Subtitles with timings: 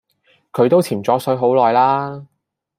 [0.51, 2.25] 佢都潛左水好耐啦